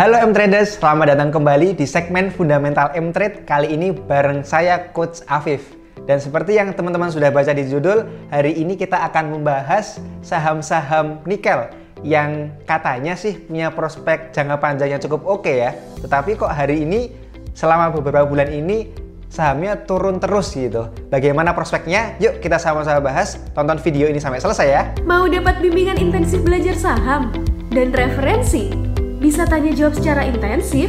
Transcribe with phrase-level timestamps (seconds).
[0.00, 5.76] Halo M-Traders, selamat datang kembali di segmen Fundamental M-Trade Kali ini bareng saya Coach Afif
[6.08, 11.68] Dan seperti yang teman-teman sudah baca di judul Hari ini kita akan membahas saham-saham nikel
[12.00, 17.12] Yang katanya sih punya prospek jangka panjangnya cukup oke okay ya Tetapi kok hari ini
[17.52, 18.88] selama beberapa bulan ini
[19.28, 20.88] sahamnya turun terus gitu.
[21.12, 22.16] Bagaimana prospeknya?
[22.18, 23.36] Yuk kita sama-sama bahas.
[23.52, 24.82] Tonton video ini sampai selesai ya.
[25.04, 27.30] Mau dapat bimbingan intensif belajar saham
[27.70, 28.89] dan referensi
[29.20, 30.88] bisa tanya jawab secara intensif?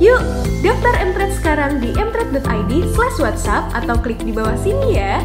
[0.00, 0.24] Yuk,
[0.64, 5.20] daftar Mtrade sekarang di mtrade.id slash whatsapp atau klik di bawah sini ya.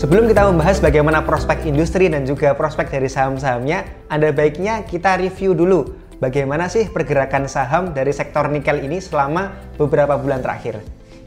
[0.00, 5.52] Sebelum kita membahas bagaimana prospek industri dan juga prospek dari saham-sahamnya, ada baiknya kita review
[5.52, 10.80] dulu bagaimana sih pergerakan saham dari sektor nikel ini selama beberapa bulan terakhir.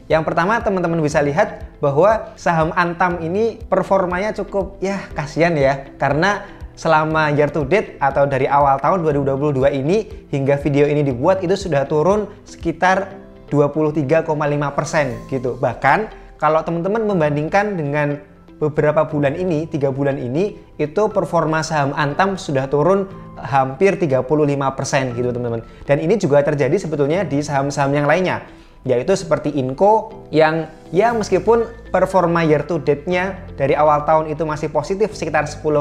[0.04, 6.44] Yang pertama teman-teman bisa lihat bahwa saham Antam ini performanya cukup ya kasihan ya karena
[6.74, 11.54] selama year to date atau dari awal tahun 2022 ini hingga video ini dibuat itu
[11.54, 13.14] sudah turun sekitar
[13.50, 15.54] 23,5% gitu.
[15.58, 15.98] Bahkan
[16.38, 18.18] kalau teman-teman membandingkan dengan
[18.58, 23.06] beberapa bulan ini, tiga bulan ini, itu performa saham Antam sudah turun
[23.38, 25.62] hampir 35% gitu teman-teman.
[25.86, 28.42] Dan ini juga terjadi sebetulnya di saham-saham yang lainnya
[28.84, 34.68] yaitu seperti Inco yang ya meskipun performa year to date-nya dari awal tahun itu masih
[34.68, 35.72] positif sekitar 10%,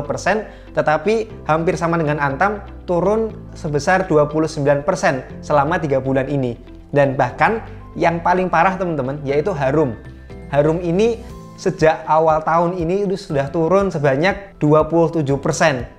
[0.72, 4.88] tetapi hampir sama dengan Antam turun sebesar 29%
[5.44, 6.56] selama 3 bulan ini.
[6.96, 7.60] Dan bahkan
[8.00, 9.94] yang paling parah teman-teman yaitu Harum.
[10.50, 11.20] Harum ini
[11.64, 15.24] sejak awal tahun ini itu sudah turun sebanyak 27%.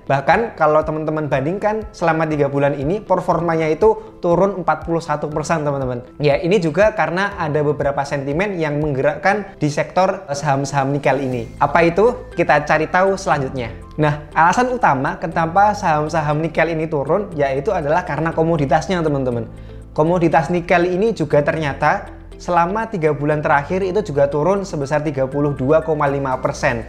[0.05, 6.05] Bahkan kalau teman-teman bandingkan selama tiga bulan ini performanya itu turun 41% teman-teman.
[6.21, 11.49] Ya ini juga karena ada beberapa sentimen yang menggerakkan di sektor saham-saham nikel ini.
[11.57, 12.13] Apa itu?
[12.37, 13.73] Kita cari tahu selanjutnya.
[13.97, 19.49] Nah, alasan utama kenapa saham-saham nikel ini turun yaitu adalah karena komoditasnya teman-teman.
[19.95, 25.33] Komoditas nikel ini juga ternyata selama tiga bulan terakhir itu juga turun sebesar 32,5
[26.43, 26.85] persen.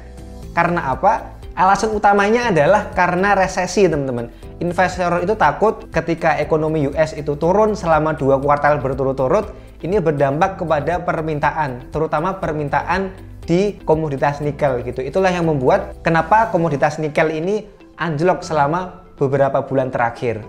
[0.56, 1.36] Karena apa?
[1.56, 4.28] Alasan utamanya adalah karena resesi teman-teman.
[4.60, 11.00] Investor itu takut ketika ekonomi US itu turun selama dua kuartal berturut-turut, ini berdampak kepada
[11.00, 13.08] permintaan, terutama permintaan
[13.46, 15.00] di komoditas nikel gitu.
[15.00, 17.64] Itulah yang membuat kenapa komoditas nikel ini
[17.96, 20.44] anjlok selama beberapa bulan terakhir.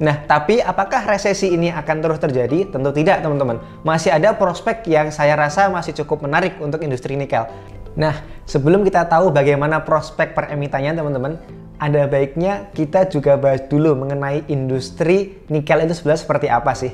[0.00, 2.72] Nah, tapi apakah resesi ini akan terus terjadi?
[2.72, 3.60] Tentu tidak, teman-teman.
[3.84, 7.44] Masih ada prospek yang saya rasa masih cukup menarik untuk industri nikel.
[7.92, 11.36] Nah, sebelum kita tahu bagaimana prospek per emitannya, teman-teman,
[11.76, 16.92] ada baiknya kita juga bahas dulu mengenai industri nikel itu sebenarnya seperti apa sih.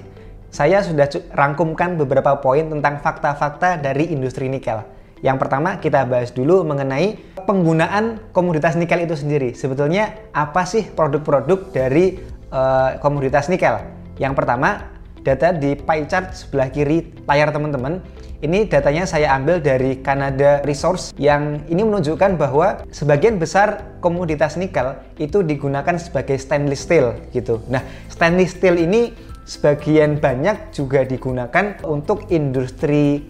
[0.48, 4.80] Saya sudah rangkumkan beberapa poin tentang fakta-fakta dari industri nikel.
[5.20, 9.52] Yang pertama, kita bahas dulu mengenai penggunaan komoditas nikel itu sendiri.
[9.52, 13.80] Sebetulnya apa sih produk-produk dari uh, komoditas nikel.
[14.18, 14.90] Yang pertama,
[15.22, 18.00] data di pie chart sebelah kiri layar teman-teman.
[18.38, 24.94] Ini datanya saya ambil dari Canada Resource yang ini menunjukkan bahwa sebagian besar komoditas nikel
[25.18, 27.58] itu digunakan sebagai stainless steel gitu.
[27.66, 29.10] Nah, stainless steel ini
[29.42, 33.26] sebagian banyak juga digunakan untuk industri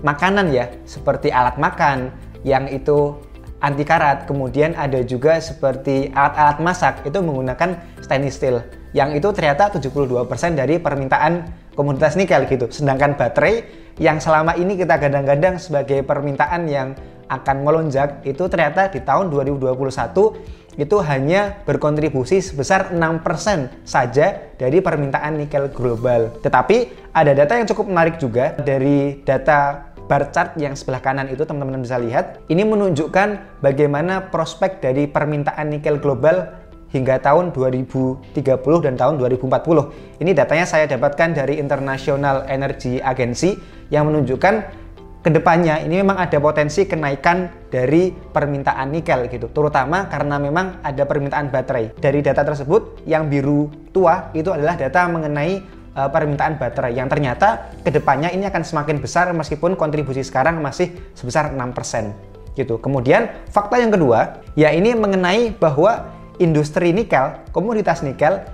[0.00, 2.08] makanan ya, seperti alat makan
[2.40, 3.12] yang itu
[3.60, 4.28] anti karat.
[4.28, 8.64] Kemudian ada juga seperti alat-alat masak itu menggunakan stainless steel.
[8.96, 11.32] Yang itu ternyata 72% dari permintaan
[11.76, 12.72] komoditas nikel gitu.
[12.72, 13.64] Sedangkan baterai
[14.00, 16.96] yang selama ini kita gadang-gadang sebagai permintaan yang
[17.26, 19.76] akan melonjak itu ternyata di tahun 2021
[20.76, 26.36] itu hanya berkontribusi sebesar 6% saja dari permintaan nikel global.
[26.44, 31.42] Tetapi ada data yang cukup menarik juga dari data bar chart yang sebelah kanan itu
[31.42, 36.46] teman-teman bisa lihat, ini menunjukkan bagaimana prospek dari permintaan nikel global
[36.94, 38.32] hingga tahun 2030
[38.86, 40.22] dan tahun 2040.
[40.22, 43.58] Ini datanya saya dapatkan dari International Energy Agency
[43.90, 44.86] yang menunjukkan
[45.26, 51.02] ke depannya ini memang ada potensi kenaikan dari permintaan nikel gitu, terutama karena memang ada
[51.02, 51.98] permintaan baterai.
[51.98, 57.72] Dari data tersebut, yang biru tua itu adalah data mengenai uh, permintaan baterai yang ternyata
[57.80, 62.76] ke depannya ini akan semakin besar meskipun kontribusi sekarang masih sebesar 6% gitu.
[62.78, 68.44] Kemudian fakta yang kedua ya ini mengenai bahwa industri nikel, komoditas nikel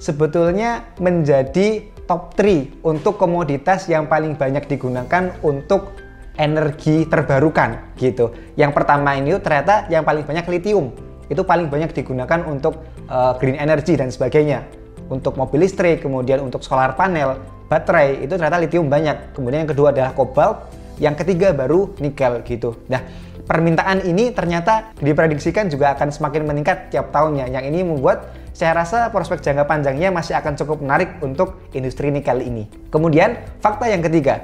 [0.00, 5.92] sebetulnya menjadi top 3 untuk komoditas yang paling banyak digunakan untuk
[6.36, 8.32] energi terbarukan gitu.
[8.60, 10.92] Yang pertama ini ternyata yang paling banyak litium.
[11.26, 16.62] Itu paling banyak digunakan untuk uh, green energy dan sebagainya untuk mobil listrik, kemudian untuk
[16.66, 17.38] solar panel,
[17.70, 19.34] baterai itu ternyata litium banyak.
[19.34, 22.74] Kemudian yang kedua adalah kobalt, yang ketiga baru nikel gitu.
[22.90, 23.02] Nah,
[23.46, 27.52] permintaan ini ternyata diprediksikan juga akan semakin meningkat tiap tahunnya.
[27.52, 32.40] Yang ini membuat saya rasa prospek jangka panjangnya masih akan cukup menarik untuk industri nikel
[32.40, 32.66] ini.
[32.88, 34.42] Kemudian, fakta yang ketiga.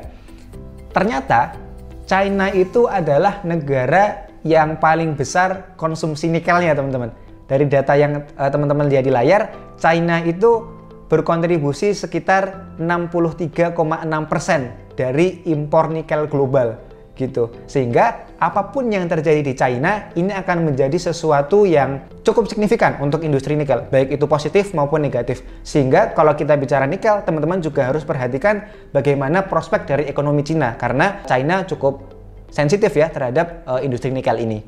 [0.93, 1.57] Ternyata
[2.05, 7.22] China itu adalah negara yang paling besar konsumsi nikelnya, teman-teman.
[7.47, 10.65] Dari data yang uh, teman-teman lihat di layar, China itu
[11.13, 16.77] berkontribusi sekitar 63,6% dari impor nikel global
[17.13, 17.53] gitu.
[17.69, 23.21] Sehingga apa pun yang terjadi di China ini akan menjadi sesuatu yang cukup signifikan untuk
[23.23, 25.45] industri nikel, baik itu positif maupun negatif.
[25.63, 31.21] Sehingga kalau kita bicara nikel, teman-teman juga harus perhatikan bagaimana prospek dari ekonomi China karena
[31.29, 32.17] China cukup
[32.49, 34.65] sensitif ya terhadap uh, industri nikel ini.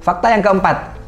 [0.00, 1.05] Fakta yang keempat,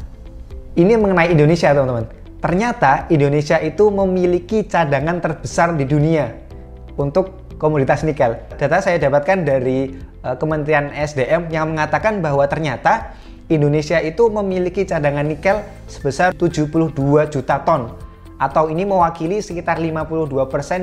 [0.77, 2.05] ini mengenai Indonesia teman-teman.
[2.39, 6.31] Ternyata Indonesia itu memiliki cadangan terbesar di dunia
[6.95, 8.39] untuk komoditas nikel.
[8.55, 9.91] Data saya dapatkan dari
[10.23, 13.11] uh, Kementerian SDM yang mengatakan bahwa ternyata
[13.51, 16.95] Indonesia itu memiliki cadangan nikel sebesar 72
[17.33, 17.97] juta ton
[18.39, 20.31] atau ini mewakili sekitar 52%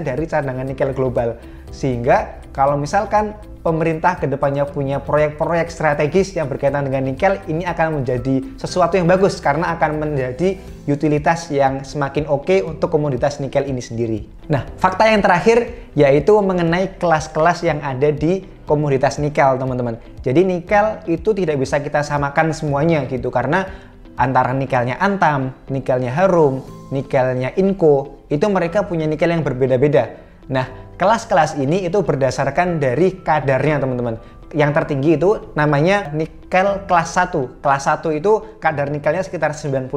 [0.04, 1.40] dari cadangan nikel global.
[1.72, 8.00] Sehingga kalau misalkan pemerintah ke depannya punya proyek-proyek strategis yang berkaitan dengan nikel, ini akan
[8.00, 10.56] menjadi sesuatu yang bagus karena akan menjadi
[10.88, 14.24] utilitas yang semakin oke okay untuk komoditas nikel ini sendiri.
[14.48, 20.00] Nah, fakta yang terakhir yaitu mengenai kelas-kelas yang ada di komoditas nikel, teman-teman.
[20.24, 23.68] Jadi nikel itu tidak bisa kita samakan semuanya gitu karena
[24.16, 30.24] antara nikelnya Antam, nikelnya Harum, nikelnya Inco, itu mereka punya nikel yang berbeda-beda.
[30.48, 34.16] Nah, Kelas-kelas ini itu berdasarkan dari kadarnya teman-teman.
[34.56, 37.60] Yang tertinggi itu namanya nikel kelas 1.
[37.60, 39.92] Kelas 1 itu kadar nikelnya sekitar 99%.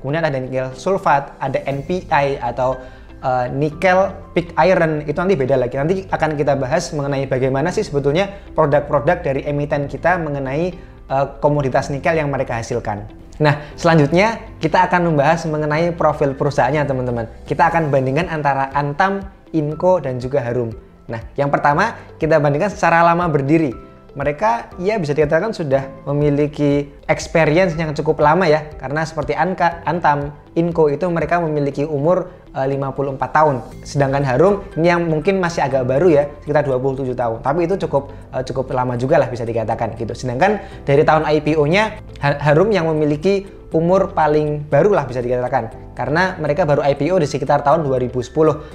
[0.00, 2.80] Kemudian ada nikel sulfat, ada NPI atau
[3.20, 5.76] uh, nikel pig iron itu nanti beda lagi.
[5.76, 10.72] Nanti akan kita bahas mengenai bagaimana sih sebetulnya produk-produk dari emiten kita mengenai
[11.12, 13.04] uh, komoditas nikel yang mereka hasilkan.
[13.40, 17.24] Nah, selanjutnya kita akan membahas mengenai profil perusahaannya, teman-teman.
[17.48, 20.70] Kita akan bandingkan antara Antam Inco, dan juga Harum.
[21.10, 23.74] Nah, yang pertama kita bandingkan secara lama berdiri.
[24.10, 30.34] Mereka ya bisa dikatakan sudah memiliki experience yang cukup lama ya, karena seperti Anka, Antam,
[30.58, 33.62] Inco itu mereka memiliki umur e, eh, 54 tahun.
[33.86, 37.38] Sedangkan Harum ini yang mungkin masih agak baru ya, sekitar 27 tahun.
[37.38, 40.10] Tapi itu cukup e, cukup lama juga lah bisa dikatakan gitu.
[40.10, 45.94] Sedangkan dari tahun IPO-nya Harum yang memiliki umur paling baru lah bisa dikatakan.
[45.94, 48.32] Karena mereka baru IPO di sekitar tahun 2010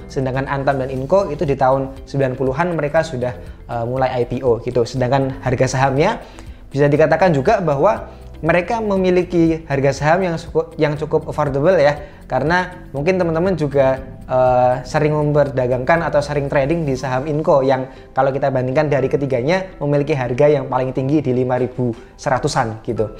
[0.08, 3.34] sedangkan Antam dan Inco itu di tahun 90-an mereka sudah
[3.68, 4.86] uh, mulai IPO gitu.
[4.86, 6.22] Sedangkan harga sahamnya
[6.70, 8.12] bisa dikatakan juga bahwa
[8.44, 11.98] mereka memiliki harga saham yang cukup yang cukup affordable ya.
[12.26, 17.86] Karena mungkin teman-teman juga uh, sering memperdagangkan atau sering trading di saham Inco yang
[18.18, 23.14] kalau kita bandingkan dari ketiganya memiliki harga yang paling tinggi di 5100-an gitu.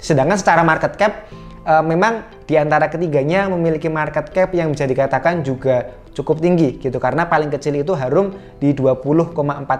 [0.00, 1.28] Sedangkan secara market cap
[1.64, 6.98] uh, memang di antara ketiganya memiliki market cap yang bisa dikatakan juga cukup tinggi gitu
[6.98, 9.30] karena paling kecil itu Harum di 20,4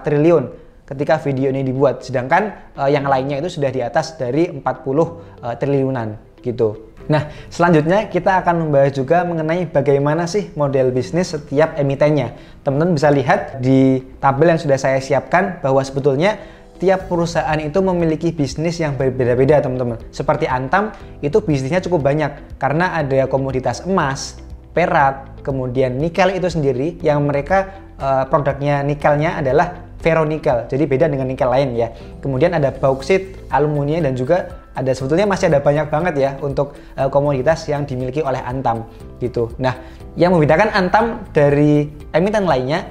[0.05, 0.43] triliun
[0.87, 5.03] ketika video ini dibuat sedangkan uh, yang lainnya itu sudah di atas dari 40 uh,
[5.03, 6.91] eh, triliunan gitu.
[7.09, 12.33] Nah, selanjutnya kita akan membahas juga mengenai bagaimana sih model bisnis setiap emitennya.
[12.61, 16.37] Teman-teman bisa lihat di tabel yang sudah saya siapkan bahwa sebetulnya
[16.81, 20.01] tiap perusahaan itu memiliki bisnis yang berbeda-beda teman-teman.
[20.09, 20.89] Seperti Antam
[21.21, 24.41] itu bisnisnya cukup banyak karena ada komoditas emas,
[24.73, 27.69] perak, kemudian nikel itu sendiri yang mereka
[28.01, 30.65] uh, produknya nikelnya adalah ferronikel.
[30.65, 31.93] Jadi beda dengan nikel lain ya.
[32.17, 37.05] Kemudian ada bauksit, aluminium dan juga ada sebetulnya masih ada banyak banget ya untuk uh,
[37.13, 38.89] komoditas yang dimiliki oleh Antam
[39.21, 39.53] gitu.
[39.61, 39.77] Nah,
[40.17, 42.89] yang membedakan Antam dari emiten lainnya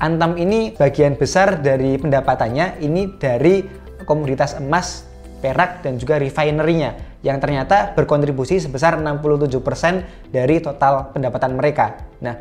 [0.00, 3.60] Antam ini bagian besar dari pendapatannya ini dari
[4.08, 5.04] komoditas emas,
[5.44, 12.00] perak, dan juga refinery-nya yang ternyata berkontribusi sebesar 67% dari total pendapatan mereka.
[12.24, 12.40] Nah,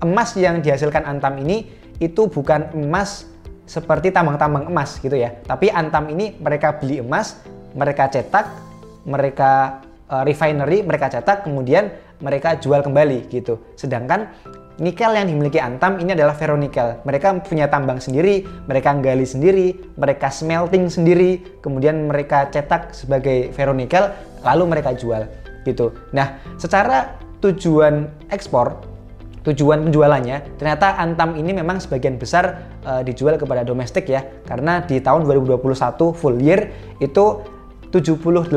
[0.00, 1.68] emas yang dihasilkan Antam ini
[2.00, 3.28] itu bukan emas
[3.68, 5.36] seperti tambang-tambang emas gitu ya.
[5.44, 7.36] Tapi Antam ini mereka beli emas,
[7.76, 8.48] mereka cetak,
[9.04, 11.92] mereka uh, refinery, mereka cetak, kemudian
[12.24, 13.60] mereka jual kembali gitu.
[13.76, 14.32] Sedangkan
[14.76, 17.00] nikel yang dimiliki Antam ini adalah ferronikel.
[17.04, 24.12] Mereka punya tambang sendiri, mereka gali sendiri, mereka smelting sendiri, kemudian mereka cetak sebagai ferronikel,
[24.44, 25.24] lalu mereka jual
[25.64, 25.90] gitu.
[26.14, 28.78] Nah, secara tujuan ekspor,
[29.42, 35.02] tujuan penjualannya, ternyata Antam ini memang sebagian besar uh, dijual kepada domestik ya, karena di
[35.02, 35.62] tahun 2021
[36.14, 37.55] full year itu
[37.90, 38.50] 78%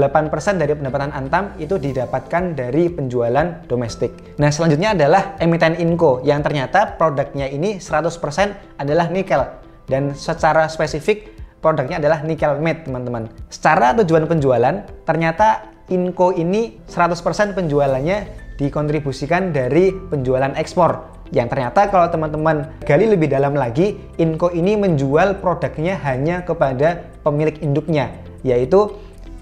[0.58, 4.38] dari pendapatan Antam itu didapatkan dari penjualan domestik.
[4.42, 9.42] Nah, selanjutnya adalah emiten Inco yang ternyata produknya ini 100% adalah nikel
[9.90, 13.28] dan secara spesifik produknya adalah nikel matte, teman-teman.
[13.52, 18.18] Secara tujuan penjualan, ternyata Inco ini 100% penjualannya
[18.62, 21.20] dikontribusikan dari penjualan ekspor.
[21.30, 27.58] Yang ternyata kalau teman-teman gali lebih dalam lagi, Inco ini menjual produknya hanya kepada pemilik
[27.62, 28.10] induknya,
[28.42, 28.98] yaitu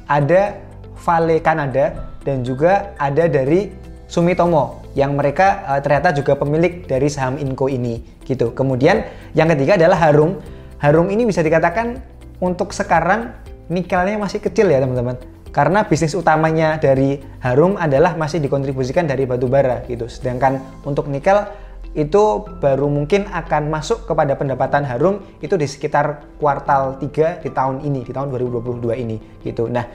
[0.08, 0.58] ada
[0.98, 3.72] Vale Kanada dan juga ada dari
[4.08, 8.56] Sumitomo yang mereka uh, ternyata juga pemilik dari saham Inco ini gitu.
[8.56, 9.06] Kemudian
[9.38, 10.40] yang ketiga adalah Harum.
[10.82, 12.02] Harum ini bisa dikatakan
[12.42, 13.36] untuk sekarang
[13.68, 15.20] nikelnya masih kecil ya teman-teman
[15.58, 20.06] karena bisnis utamanya dari Harum adalah masih dikontribusikan dari batu bara gitu.
[20.06, 21.50] Sedangkan untuk nikel
[21.98, 27.82] itu baru mungkin akan masuk kepada pendapatan Harum itu di sekitar kuartal 3 di tahun
[27.82, 29.66] ini, di tahun 2022 ini gitu.
[29.66, 29.90] Nah,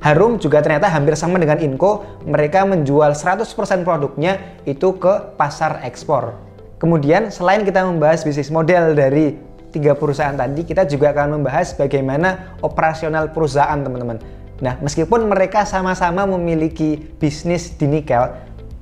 [0.00, 3.44] Harum juga ternyata hampir sama dengan Inco, mereka menjual 100%
[3.84, 6.34] produknya itu ke pasar ekspor.
[6.80, 9.38] Kemudian selain kita membahas bisnis model dari
[9.70, 14.18] tiga perusahaan tadi, kita juga akan membahas bagaimana operasional perusahaan teman-teman.
[14.58, 18.30] Nah, meskipun mereka sama-sama memiliki bisnis di nikel,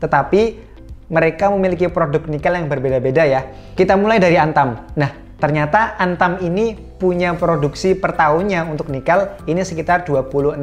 [0.01, 0.70] tetapi
[1.11, 3.41] mereka memiliki produk nikel yang berbeda-beda ya.
[3.75, 4.79] Kita mulai dari Antam.
[4.95, 10.63] Nah, ternyata Antam ini punya produksi per tahunnya untuk nikel ini sekitar 26.000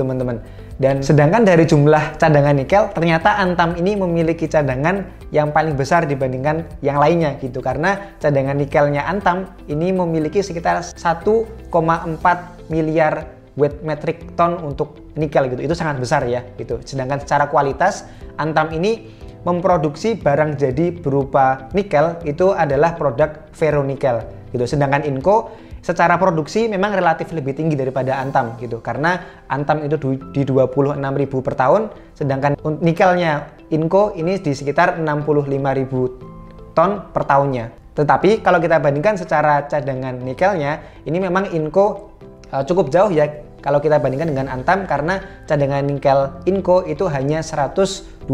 [0.00, 0.40] teman-teman.
[0.80, 6.66] Dan sedangkan dari jumlah cadangan nikel, ternyata Antam ini memiliki cadangan yang paling besar dibandingkan
[6.80, 7.60] yang lainnya gitu.
[7.62, 11.70] Karena cadangan nikelnya Antam ini memiliki sekitar 1,4
[12.72, 15.60] miliar weight metric ton untuk nikel gitu.
[15.60, 16.80] Itu sangat besar ya gitu.
[16.82, 18.08] Sedangkan secara kualitas
[18.40, 24.22] Antam ini memproduksi barang jadi berupa nikel itu adalah produk ferronikel
[24.54, 24.64] gitu.
[24.64, 25.50] Sedangkan Inco
[25.82, 29.98] secara produksi memang relatif lebih tinggi daripada Antam gitu karena Antam itu
[30.30, 31.02] di 26.000
[31.42, 37.82] per tahun sedangkan nikelnya Inco ini di sekitar 65.000 ton per tahunnya.
[37.92, 42.16] Tetapi kalau kita bandingkan secara cadangan nikelnya, ini memang Inco
[42.48, 43.28] uh, cukup jauh ya
[43.62, 48.26] kalau kita bandingkan dengan Antam karena cadangan nikel Inco itu hanya 112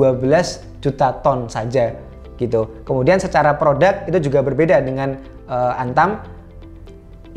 [0.80, 1.94] juta ton saja
[2.40, 2.82] gitu.
[2.88, 6.24] Kemudian secara produk itu juga berbeda dengan uh, Antam.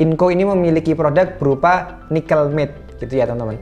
[0.00, 3.60] Inco ini memiliki produk berupa nickel matte gitu ya teman-teman.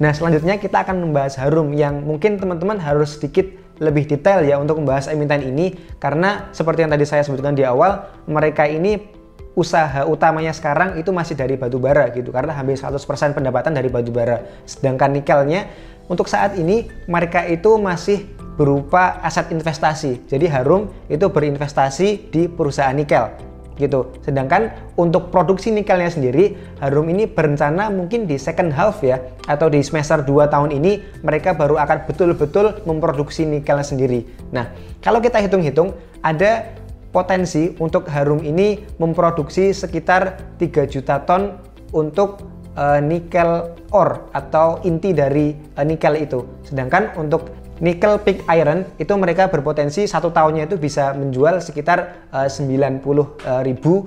[0.00, 3.48] Nah selanjutnya kita akan membahas Harum yang mungkin teman-teman harus sedikit
[3.80, 8.12] lebih detail ya untuk membahas emiten ini karena seperti yang tadi saya sebutkan di awal
[8.28, 9.19] mereka ini
[9.58, 14.14] usaha utamanya sekarang itu masih dari batu bara gitu karena hampir 100% pendapatan dari batu
[14.14, 14.42] bara.
[14.66, 15.66] Sedangkan nikelnya
[16.06, 20.26] untuk saat ini mereka itu masih berupa aset investasi.
[20.28, 24.12] Jadi Harum itu berinvestasi di perusahaan nikel gitu.
[24.20, 24.68] Sedangkan
[25.00, 26.52] untuk produksi nikelnya sendiri,
[26.84, 29.16] Harum ini berencana mungkin di second half ya
[29.48, 34.28] atau di semester 2 tahun ini mereka baru akan betul-betul memproduksi nikelnya sendiri.
[34.52, 34.68] Nah,
[35.00, 36.68] kalau kita hitung-hitung ada
[37.10, 41.58] potensi untuk Harum ini memproduksi sekitar 3 juta ton
[41.90, 42.42] untuk
[42.78, 46.46] uh, nikel ore atau inti dari uh, nikel itu.
[46.62, 47.50] Sedangkan untuk
[47.82, 53.62] nikel pig iron itu mereka berpotensi satu tahunnya itu bisa menjual sekitar uh, 90 uh,
[53.66, 54.06] ribu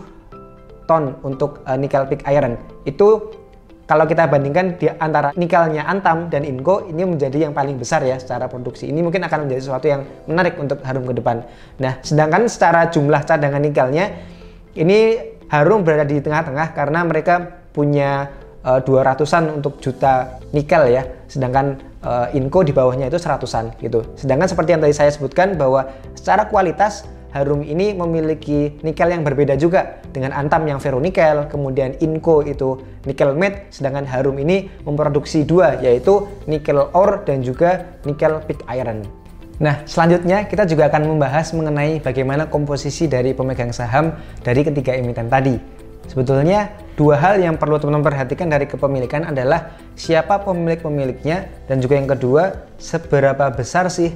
[0.87, 2.55] ton untuk uh, nikel pig iron.
[2.87, 3.35] Itu
[3.83, 8.15] kalau kita bandingkan di antara nikelnya Antam dan Inco ini menjadi yang paling besar ya
[8.15, 8.87] secara produksi.
[8.87, 11.43] Ini mungkin akan menjadi sesuatu yang menarik untuk Harum ke depan.
[11.83, 14.05] Nah, sedangkan secara jumlah cadangan nikelnya
[14.79, 15.19] ini
[15.51, 18.31] Harum berada di tengah-tengah karena mereka punya
[18.63, 21.03] uh, 200-an untuk juta nikel ya.
[21.27, 24.15] Sedangkan uh, Inco di bawahnya itu seratusan gitu.
[24.15, 29.57] Sedangkan seperti yang tadi saya sebutkan bahwa secara kualitas Harum ini memiliki nikel yang berbeda
[29.57, 32.77] juga dengan Antam yang ferronikel, kemudian Inco itu
[33.09, 39.01] nikel matte, sedangkan Harum ini memproduksi dua yaitu nikel ore dan juga nikel pig iron.
[39.57, 44.13] Nah, selanjutnya kita juga akan membahas mengenai bagaimana komposisi dari pemegang saham
[44.45, 45.57] dari ketiga emiten tadi.
[46.03, 46.67] Sebetulnya
[46.99, 52.67] dua hal yang perlu teman-teman perhatikan dari kepemilikan adalah siapa pemilik-pemiliknya dan juga yang kedua
[52.75, 54.11] seberapa besar sih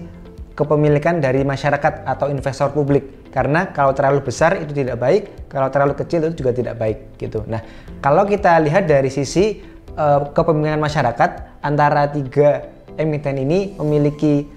[0.57, 3.29] kepemilikan dari masyarakat atau investor publik.
[3.29, 7.45] Karena kalau terlalu besar itu tidak baik kalau terlalu kecil itu juga tidak baik gitu.
[7.45, 7.61] Nah
[8.01, 9.61] kalau kita lihat dari sisi
[9.93, 12.65] uh, kepemilikan masyarakat antara tiga
[12.97, 14.49] emiten ini memiliki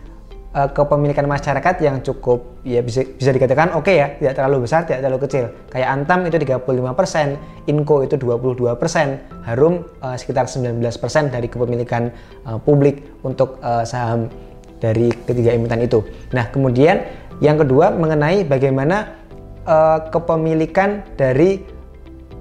[0.56, 4.88] uh, kepemilikan masyarakat yang cukup ya bisa bisa dikatakan oke okay ya tidak terlalu besar
[4.88, 5.44] tidak terlalu kecil.
[5.68, 10.80] Kayak Antam itu 35% Inco itu 22% Harum uh, sekitar 19%
[11.28, 12.08] dari kepemilikan
[12.48, 14.32] uh, publik untuk uh, saham
[14.80, 16.02] dari ketiga emiten itu.
[16.32, 17.04] Nah, kemudian
[17.44, 19.20] yang kedua mengenai bagaimana
[19.68, 21.60] uh, kepemilikan dari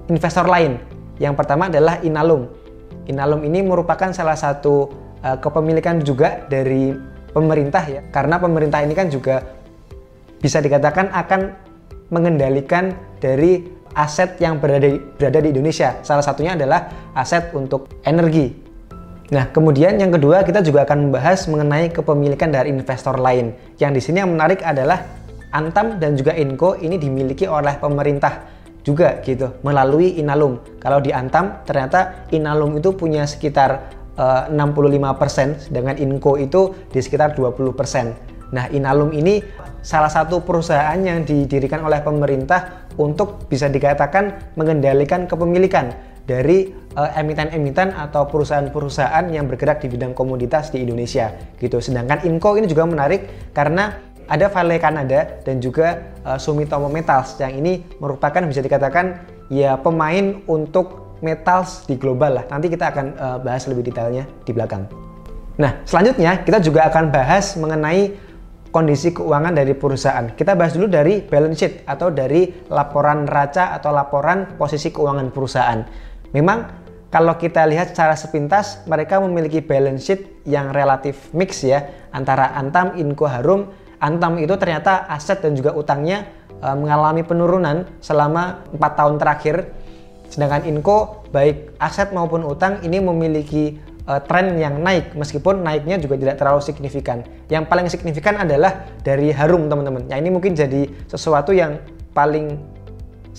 [0.08, 0.80] investor lain.
[1.20, 2.48] Yang pertama adalah Inalum.
[3.06, 4.88] Inalum ini merupakan salah satu
[5.20, 6.96] uh, kepemilikan juga dari
[7.30, 9.44] pemerintah ya, karena pemerintah ini kan juga
[10.40, 11.52] bisa dikatakan akan
[12.08, 13.62] mengendalikan dari
[13.94, 16.00] aset yang berada di, berada di Indonesia.
[16.02, 18.69] Salah satunya adalah aset untuk energi
[19.30, 23.54] Nah, kemudian yang kedua kita juga akan membahas mengenai kepemilikan dari investor lain.
[23.78, 25.06] Yang di sini yang menarik adalah
[25.54, 28.46] Antam dan juga Inco ini dimiliki oleh pemerintah
[28.82, 30.58] juga gitu melalui Inalum.
[30.82, 37.30] Kalau di Antam ternyata Inalum itu punya sekitar uh, 65% sedangkan Inco itu di sekitar
[37.38, 38.50] 20%.
[38.50, 39.38] Nah, Inalum ini
[39.78, 45.94] salah satu perusahaan yang didirikan oleh pemerintah untuk bisa dikatakan mengendalikan kepemilikan
[46.26, 51.30] dari emiten-emiten atau perusahaan-perusahaan yang bergerak di bidang komoditas di Indonesia
[51.62, 51.78] gitu.
[51.78, 57.58] Sedangkan Inco ini juga menarik karena ada Vale Canada dan juga uh, Sumitomo Metals yang
[57.58, 62.44] ini merupakan bisa dikatakan ya pemain untuk metals di global lah.
[62.46, 64.86] Nanti kita akan uh, bahas lebih detailnya di belakang.
[65.60, 68.16] Nah, selanjutnya kita juga akan bahas mengenai
[68.70, 70.30] kondisi keuangan dari perusahaan.
[70.32, 75.80] Kita bahas dulu dari balance sheet atau dari laporan neraca atau laporan posisi keuangan perusahaan.
[76.30, 76.79] Memang
[77.10, 82.94] kalau kita lihat secara sepintas mereka memiliki balance sheet yang relatif mix ya antara Antam,
[82.94, 83.66] Inco, Harum.
[83.98, 86.30] Antam itu ternyata aset dan juga utangnya
[86.62, 89.56] e, mengalami penurunan selama empat tahun terakhir.
[90.30, 93.76] Sedangkan Inco baik aset maupun utang ini memiliki
[94.06, 97.26] e, tren yang naik meskipun naiknya juga tidak terlalu signifikan.
[97.50, 100.06] Yang paling signifikan adalah dari Harum teman-teman.
[100.06, 101.82] Nah ini mungkin jadi sesuatu yang
[102.14, 102.54] paling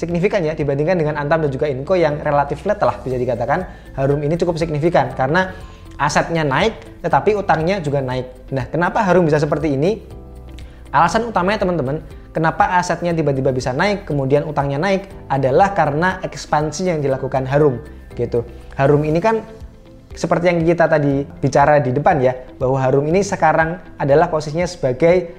[0.01, 4.25] signifikan ya dibandingkan dengan Antam dan juga Inco yang relatif flat lah bisa dikatakan Harum
[4.25, 5.53] ini cukup signifikan karena
[6.01, 8.49] asetnya naik tetapi utangnya juga naik.
[8.49, 10.01] Nah, kenapa Harum bisa seperti ini?
[10.91, 12.03] Alasan utamanya teman-teman,
[12.35, 17.79] kenapa asetnya tiba-tiba bisa naik kemudian utangnya naik adalah karena ekspansi yang dilakukan Harum
[18.17, 18.43] gitu.
[18.75, 19.39] Harum ini kan
[20.11, 25.31] seperti yang kita tadi bicara di depan ya, bahwa Harum ini sekarang adalah posisinya sebagai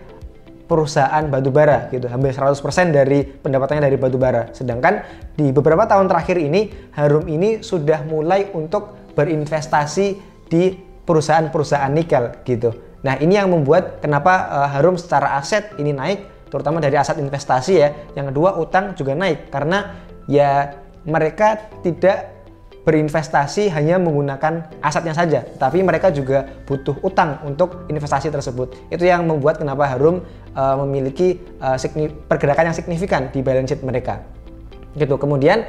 [0.72, 2.08] perusahaan batubara gitu.
[2.08, 2.56] Hampir 100%
[2.96, 4.48] dari pendapatannya dari batubara.
[4.56, 5.04] Sedangkan
[5.36, 10.06] di beberapa tahun terakhir ini Harum ini sudah mulai untuk berinvestasi
[10.48, 10.72] di
[11.04, 12.72] perusahaan-perusahaan nikel gitu.
[13.04, 17.72] Nah ini yang membuat kenapa uh, Harum secara aset ini naik terutama dari aset investasi
[17.76, 17.92] ya.
[18.16, 19.52] Yang kedua utang juga naik.
[19.52, 19.92] Karena
[20.24, 20.72] ya
[21.04, 22.41] mereka tidak
[22.82, 28.74] berinvestasi hanya menggunakan asetnya saja, tapi mereka juga butuh utang untuk investasi tersebut.
[28.90, 30.26] Itu yang membuat kenapa Harum
[30.58, 31.78] uh, memiliki uh,
[32.26, 34.26] pergerakan yang signifikan di balance sheet mereka.
[34.98, 35.14] Gitu.
[35.14, 35.62] Kemudian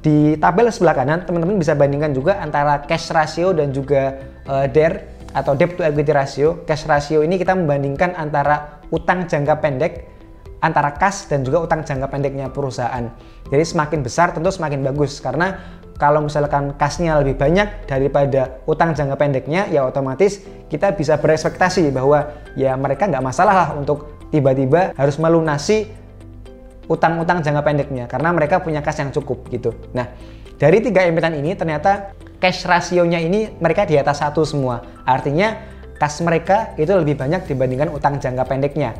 [0.00, 4.16] di tabel sebelah kanan teman-teman bisa bandingkan juga antara cash ratio dan juga
[4.48, 6.64] uh, DER atau debt to equity ratio.
[6.64, 10.16] Cash ratio ini kita membandingkan antara utang jangka pendek
[10.64, 13.12] antara kas dan juga utang jangka pendeknya perusahaan.
[13.52, 15.60] Jadi semakin besar tentu semakin bagus karena
[15.96, 22.36] kalau misalkan kasnya lebih banyak daripada utang jangka pendeknya ya otomatis kita bisa berekspektasi bahwa
[22.52, 25.88] ya mereka nggak masalah lah untuk tiba-tiba harus melunasi
[26.86, 29.74] utang-utang jangka pendeknya karena mereka punya kas yang cukup gitu.
[29.96, 30.06] Nah
[30.56, 34.84] dari tiga emiten ini ternyata cash rasionya ini mereka di atas satu semua.
[35.02, 35.56] Artinya
[35.96, 38.94] kas mereka itu lebih banyak dibandingkan utang jangka pendeknya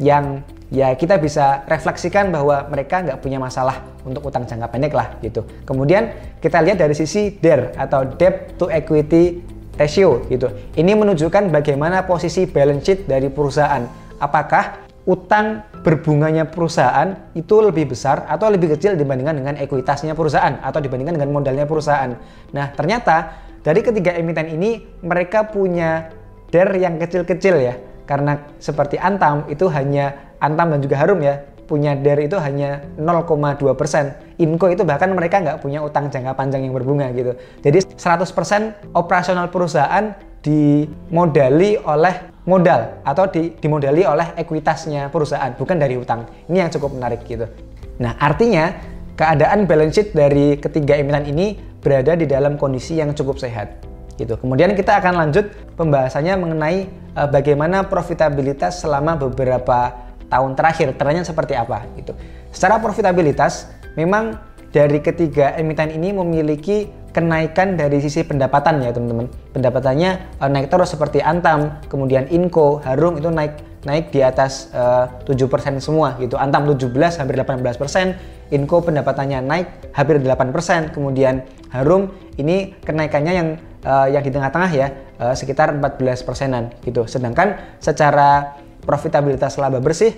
[0.00, 5.16] yang ya kita bisa refleksikan bahwa mereka nggak punya masalah untuk utang jangka pendek lah
[5.20, 5.44] gitu.
[5.64, 9.44] Kemudian kita lihat dari sisi DER atau debt to equity
[9.76, 10.48] ratio gitu.
[10.78, 13.82] Ini menunjukkan bagaimana posisi balance sheet dari perusahaan.
[14.22, 20.80] Apakah utang berbunganya perusahaan itu lebih besar atau lebih kecil dibandingkan dengan ekuitasnya perusahaan atau
[20.80, 22.16] dibandingkan dengan modalnya perusahaan.
[22.56, 26.08] Nah, ternyata dari ketiga emiten ini mereka punya
[26.48, 27.74] DER yang kecil-kecil ya.
[28.04, 33.64] Karena seperti Antam itu hanya Antam dan juga Harum ya punya DER itu hanya 0,2
[33.72, 34.12] persen.
[34.36, 37.32] Inco itu bahkan mereka nggak punya utang jangka panjang yang berbunga gitu.
[37.64, 40.12] Jadi 100% operasional perusahaan
[40.44, 46.28] dimodali oleh modal atau di, dimodali oleh ekuitasnya perusahaan, bukan dari utang.
[46.52, 47.48] Ini yang cukup menarik gitu.
[47.96, 48.76] Nah artinya
[49.16, 53.80] keadaan balance sheet dari ketiga emiten ini berada di dalam kondisi yang cukup sehat
[54.20, 54.36] gitu.
[54.38, 56.78] Kemudian kita akan lanjut pembahasannya mengenai
[57.16, 59.94] uh, bagaimana profitabilitas selama beberapa
[60.28, 62.16] tahun terakhir trennya seperti apa gitu.
[62.54, 64.38] Secara profitabilitas memang
[64.74, 69.30] dari ketiga emiten ini memiliki kenaikan dari sisi pendapatan ya teman-teman.
[69.54, 75.06] Pendapatannya uh, naik terus seperti Antam, kemudian Inco, Harum itu naik naik di atas uh,
[75.28, 76.40] eh, 7% semua gitu.
[76.40, 82.10] Antam 17 hampir 18%, Inco pendapatannya naik hampir 8%, kemudian Harum
[82.40, 83.48] ini kenaikannya yang
[83.84, 84.88] uh, yang di tengah-tengah ya
[85.20, 87.04] uh, sekitar 14 persenan gitu.
[87.06, 90.12] Sedangkan secara profitabilitas laba bersih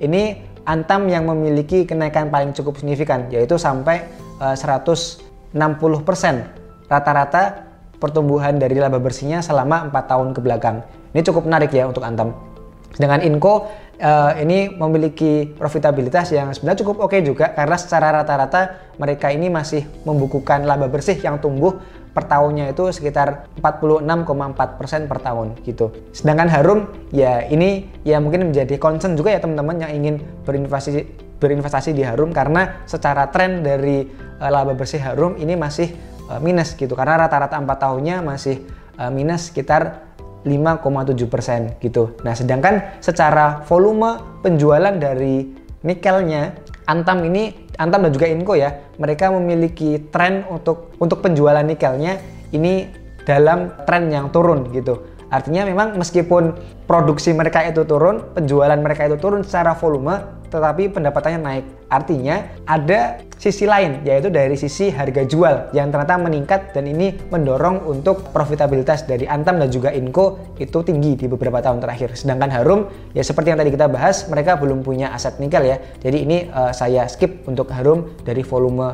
[0.00, 4.04] ini Antam yang memiliki kenaikan paling cukup signifikan yaitu sampai
[4.38, 5.56] uh, 160%
[6.86, 7.42] rata-rata
[7.96, 10.84] pertumbuhan dari laba bersihnya selama 4 tahun ke belakang.
[11.16, 12.32] Ini cukup menarik ya untuk Antam.
[12.96, 13.70] Sedangkan Inco
[14.02, 19.46] uh, ini memiliki profitabilitas yang sebenarnya cukup oke okay juga karena secara rata-rata mereka ini
[19.52, 21.78] masih membukukan laba bersih yang tumbuh
[22.10, 25.94] per tahunnya itu sekitar 46,4% per tahun gitu.
[26.10, 31.06] Sedangkan Harum ya ini ya mungkin menjadi concern juga ya teman-teman yang ingin berinvestasi
[31.40, 34.04] berinvestasi di Harum karena secara tren dari
[34.42, 35.94] uh, laba bersih Harum ini masih
[36.28, 38.60] uh, minus gitu karena rata-rata 4 tahunnya masih
[39.00, 42.16] uh, minus sekitar 5,7% gitu.
[42.24, 45.52] Nah, sedangkan secara volume penjualan dari
[45.84, 46.56] nikelnya
[46.88, 52.20] Antam ini Antam dan juga Inco ya, mereka memiliki tren untuk untuk penjualan nikelnya
[52.52, 52.92] ini
[53.24, 55.00] dalam tren yang turun gitu.
[55.32, 61.40] Artinya memang meskipun produksi mereka itu turun, penjualan mereka itu turun secara volume, tetapi pendapatannya
[61.40, 61.64] naik.
[61.86, 67.88] Artinya ada sisi lain yaitu dari sisi harga jual yang ternyata meningkat dan ini mendorong
[67.88, 72.12] untuk profitabilitas dari Antam dan juga Inco itu tinggi di beberapa tahun terakhir.
[72.18, 75.80] Sedangkan Harum ya seperti yang tadi kita bahas mereka belum punya aset nikel ya.
[76.04, 78.92] Jadi ini uh, saya skip untuk Harum dari volume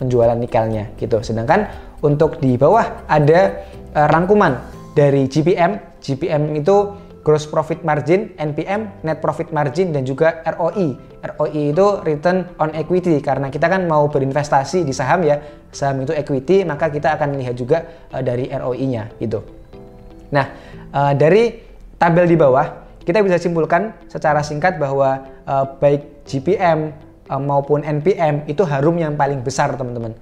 [0.00, 1.22] penjualan nikelnya gitu.
[1.22, 1.70] Sedangkan
[2.02, 3.62] untuk di bawah ada
[3.94, 4.58] uh, rangkuman
[4.98, 6.00] dari GPM.
[6.02, 11.16] GPM itu gross profit margin, NPM, net profit margin, dan juga ROI.
[11.24, 15.40] ROI itu return on equity karena kita kan mau berinvestasi di saham ya,
[15.72, 17.80] saham itu equity, maka kita akan lihat juga
[18.12, 19.40] uh, dari ROI-nya gitu.
[20.36, 20.46] Nah,
[20.92, 21.56] uh, dari
[21.96, 26.92] tabel di bawah kita bisa simpulkan secara singkat bahwa uh, baik GPM
[27.32, 30.12] uh, maupun NPM itu harum yang paling besar teman-teman.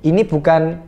[0.00, 0.80] Ini bukan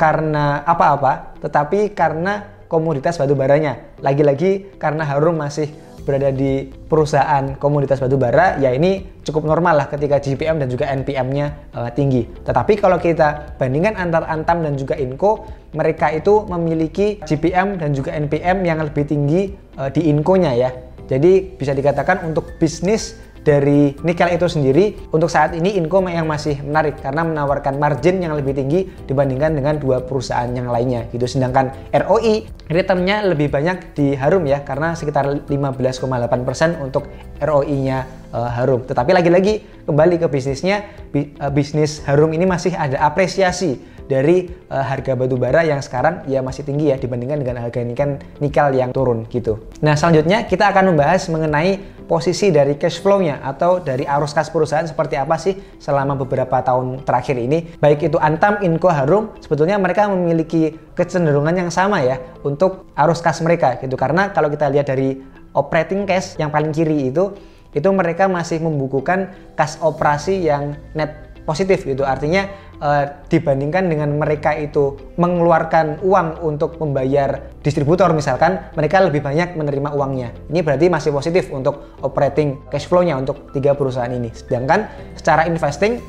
[0.00, 3.96] karena apa-apa, tetapi karena komoditas batu baranya.
[4.02, 5.70] Lagi-lagi karena Harum masih
[6.06, 10.86] berada di perusahaan komoditas batu bara, ya ini cukup normal lah ketika GPM dan juga
[10.94, 12.30] NPM-nya uh, tinggi.
[12.46, 15.42] Tetapi kalau kita bandingkan antar Antam dan juga Inco,
[15.74, 20.70] mereka itu memiliki GPM dan juga NPM yang lebih tinggi uh, di Inco-nya ya.
[21.10, 26.58] Jadi bisa dikatakan untuk bisnis dari nikel itu sendiri untuk saat ini income yang masih
[26.66, 31.30] menarik karena menawarkan margin yang lebih tinggi dibandingkan dengan dua perusahaan yang lainnya gitu.
[31.30, 37.06] Sedangkan ROI returnnya lebih banyak di Harum ya karena sekitar 15,8% untuk
[37.38, 38.82] ROI-nya uh, Harum.
[38.82, 40.82] Tetapi lagi-lagi kembali ke bisnisnya
[41.14, 46.40] uh, bisnis Harum ini masih ada apresiasi dari uh, harga batu bara yang sekarang ya
[46.40, 49.60] masih tinggi ya dibandingkan dengan harga nikel nikel yang turun gitu.
[49.82, 54.86] Nah, selanjutnya kita akan membahas mengenai posisi dari cash flow-nya atau dari arus kas perusahaan
[54.86, 57.76] seperti apa sih selama beberapa tahun terakhir ini.
[57.82, 63.42] Baik itu Antam, Inco, Harum, sebetulnya mereka memiliki kecenderungan yang sama ya untuk arus kas
[63.42, 63.98] mereka gitu.
[63.98, 65.18] Karena kalau kita lihat dari
[65.52, 67.34] operating cash yang paling kiri itu
[67.76, 72.02] itu mereka masih membukukan kas operasi yang net positif gitu.
[72.02, 72.48] Artinya
[72.80, 79.92] uh, dibandingkan dengan mereka itu mengeluarkan uang untuk membayar distributor misalkan mereka lebih banyak menerima
[79.96, 80.32] uangnya.
[80.52, 84.32] Ini berarti masih positif untuk operating cash flow-nya untuk tiga perusahaan ini.
[84.32, 86.00] Sedangkan secara investing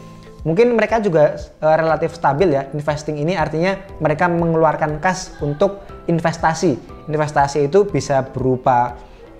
[0.48, 2.68] mungkin mereka juga uh, relatif stabil ya.
[2.72, 6.80] Investing ini artinya mereka mengeluarkan kas untuk investasi.
[7.08, 8.96] Investasi itu bisa berupa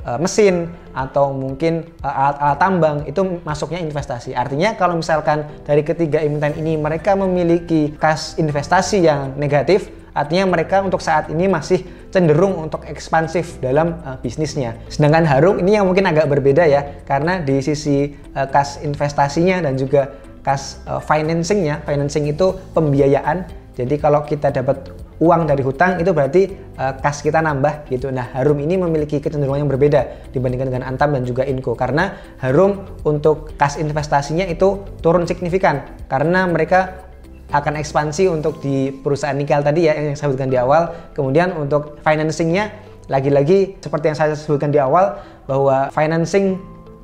[0.08, 4.34] uh, mesin atau mungkin alat-alat tambang itu masuknya investasi.
[4.34, 10.82] Artinya kalau misalkan dari ketiga emiten ini mereka memiliki kas investasi yang negatif, artinya mereka
[10.82, 14.74] untuk saat ini masih cenderung untuk ekspansif dalam uh, bisnisnya.
[14.90, 19.78] Sedangkan Harum ini yang mungkin agak berbeda ya, karena di sisi uh, kas investasinya dan
[19.78, 23.46] juga kas uh, financingnya, financing itu pembiayaan.
[23.78, 28.14] Jadi kalau kita dapat uang dari hutang itu berarti uh, kas kita nambah gitu.
[28.14, 32.86] Nah, Harum ini memiliki kecenderungan yang berbeda dibandingkan dengan Antam dan juga Inco karena Harum
[33.02, 37.10] untuk kas investasinya itu turun signifikan karena mereka
[37.48, 40.94] akan ekspansi untuk di perusahaan nikel tadi ya yang saya sebutkan di awal.
[41.18, 42.70] Kemudian untuk financingnya
[43.10, 46.60] lagi-lagi seperti yang saya sebutkan di awal bahwa financing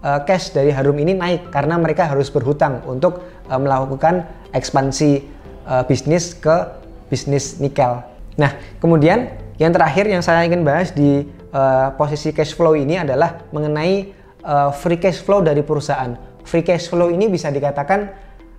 [0.06, 5.42] uh, cash dari Harum ini naik karena mereka harus berhutang untuk uh, melakukan ekspansi
[5.88, 6.83] bisnis ke
[7.14, 8.02] bisnis nikel.
[8.42, 9.30] Nah, kemudian
[9.62, 14.10] yang terakhir yang saya ingin bahas di uh, posisi cash flow ini adalah mengenai
[14.42, 16.18] uh, free cash flow dari perusahaan.
[16.42, 18.10] Free cash flow ini bisa dikatakan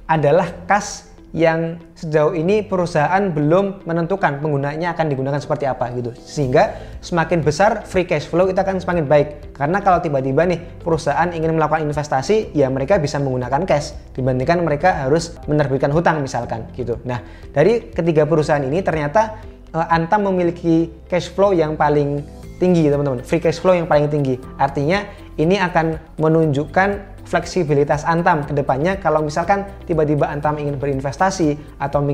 [0.06, 6.14] adalah kas yang sejauh ini perusahaan belum menentukan penggunanya akan digunakan seperti apa gitu.
[6.14, 9.50] Sehingga semakin besar free cash flow itu akan semakin baik.
[9.50, 15.10] Karena kalau tiba-tiba nih perusahaan ingin melakukan investasi, ya mereka bisa menggunakan cash dibandingkan mereka
[15.10, 17.02] harus menerbitkan hutang misalkan gitu.
[17.02, 17.18] Nah,
[17.50, 19.42] dari ketiga perusahaan ini ternyata
[19.74, 22.22] uh, Antam memiliki cash flow yang paling
[22.62, 23.26] tinggi teman-teman.
[23.26, 24.38] Free cash flow yang paling tinggi.
[24.54, 25.02] Artinya
[25.34, 32.04] ini akan menunjukkan fleksibilitas Antam ke depannya kalau misalkan tiba-tiba Antam ingin berinvestasi atau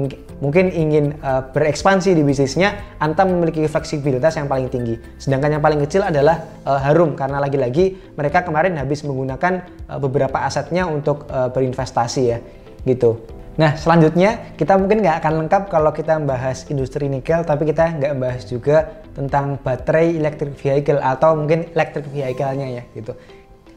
[0.40, 4.96] mungkin ingin uh, berekspansi di bisnisnya, Antam memiliki fleksibilitas yang paling tinggi.
[5.18, 10.42] Sedangkan yang paling kecil adalah uh, Harum karena lagi-lagi mereka kemarin habis menggunakan uh, beberapa
[10.46, 12.38] asetnya untuk uh, berinvestasi ya,
[12.86, 13.18] gitu.
[13.58, 18.12] Nah, selanjutnya kita mungkin nggak akan lengkap kalau kita membahas industri nikel, tapi kita nggak
[18.16, 23.12] membahas juga tentang baterai electric vehicle atau mungkin electric vehicle-nya ya gitu.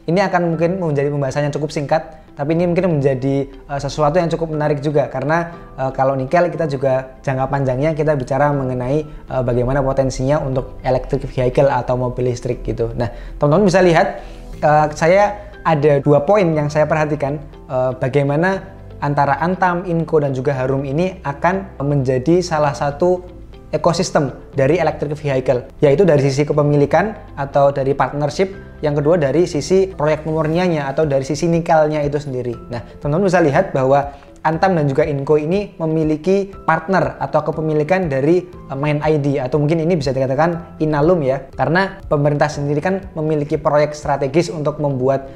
[0.04, 2.02] Ini akan mungkin menjadi pembahasan yang cukup singkat,
[2.36, 6.68] tapi ini mungkin menjadi uh, sesuatu yang cukup menarik juga karena uh, kalau nikel kita
[6.68, 12.60] juga jangka panjangnya kita bicara mengenai uh, bagaimana potensinya untuk electric vehicle atau mobil listrik
[12.66, 12.92] gitu.
[12.92, 13.08] Nah,
[13.40, 14.20] teman-teman bisa lihat
[14.60, 17.40] uh, saya ada dua poin yang saya perhatikan
[17.72, 18.60] uh, bagaimana
[19.00, 23.24] antara Antam, Inco dan juga Harum ini akan menjadi salah satu
[23.74, 29.88] ekosistem dari electric vehicle, yaitu dari sisi kepemilikan atau dari partnership, yang kedua dari sisi
[29.88, 32.52] proyek pemurniannya atau dari sisi nikelnya itu sendiri.
[32.68, 34.12] Nah, teman-teman bisa lihat bahwa
[34.44, 39.80] Antam dan juga Inco ini memiliki partner atau kepemilikan dari uh, Main ID atau mungkin
[39.80, 45.32] ini bisa dikatakan Inalum ya karena pemerintah sendiri kan memiliki proyek strategis untuk membuat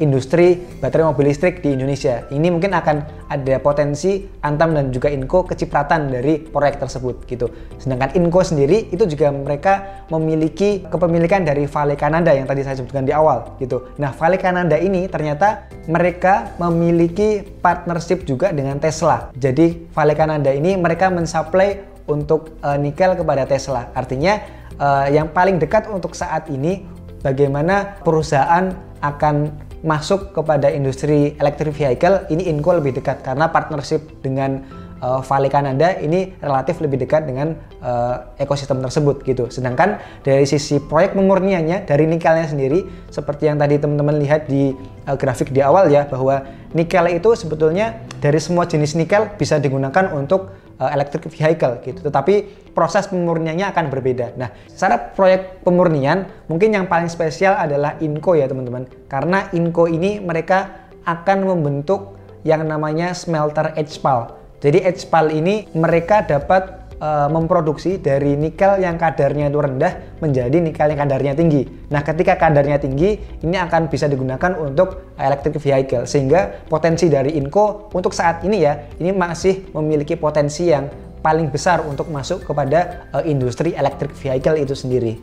[0.00, 2.24] industri baterai mobil listrik di Indonesia.
[2.32, 7.52] Ini mungkin akan ada potensi Antam dan juga Inco kecipratan dari proyek tersebut gitu.
[7.76, 13.04] Sedangkan Inco sendiri itu juga mereka memiliki kepemilikan dari Vale Kanada yang tadi saya sebutkan
[13.04, 13.92] di awal gitu.
[14.00, 19.28] Nah, Vale Kanada ini ternyata mereka memiliki partnership juga dengan Tesla.
[19.36, 23.92] Jadi Vale Kanada ini mereka mensuplai untuk uh, nikel kepada Tesla.
[23.94, 24.42] Artinya
[24.78, 26.82] uh, yang paling dekat untuk saat ini
[27.22, 29.50] bagaimana perusahaan akan
[29.82, 34.62] masuk kepada industri electric vehicle ini Inco lebih dekat karena partnership dengan
[35.02, 39.50] uh, Vale Kanada ini relatif lebih dekat dengan uh, ekosistem tersebut gitu.
[39.50, 44.70] Sedangkan dari sisi proyek pemurniannya dari nikelnya sendiri seperti yang tadi teman-teman lihat di
[45.10, 50.14] uh, grafik di awal ya bahwa nikel itu sebetulnya dari semua jenis nikel bisa digunakan
[50.14, 52.02] untuk electric vehicle gitu.
[52.02, 52.34] Tetapi
[52.74, 54.34] proses pemurniannya akan berbeda.
[54.34, 58.88] Nah, secara proyek pemurnian mungkin yang paling spesial adalah Inco ya teman-teman.
[59.06, 64.42] Karena Inco ini mereka akan membentuk yang namanya smelter HPAL.
[64.62, 70.86] Jadi HPAL ini mereka dapat uh, memproduksi dari nikel yang kadarnya itu rendah menjadi nikel
[70.86, 71.66] yang kadarnya tinggi.
[71.90, 77.90] Nah, ketika kadarnya tinggi, ini akan bisa digunakan untuk electric vehicle sehingga potensi dari Inco
[77.90, 80.86] untuk saat ini ya, ini masih memiliki potensi yang
[81.22, 85.18] paling besar untuk masuk kepada uh, industri electric vehicle itu sendiri.